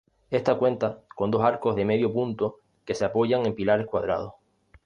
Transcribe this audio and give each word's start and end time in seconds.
Esta 0.31 0.57
cuenta 0.57 1.03
con 1.15 1.29
dos 1.29 1.43
arcos 1.43 1.75
de 1.75 1.85
medio 1.85 2.11
punto, 2.11 2.57
que 2.85 2.95
se 2.95 3.05
apoyan 3.05 3.45
en 3.45 3.53
pilares 3.53 3.85
cuadrados. 3.85 4.33